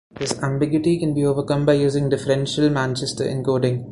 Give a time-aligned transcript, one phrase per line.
[0.09, 3.85] This ambiguity can be overcome by using differential Manchester encoding.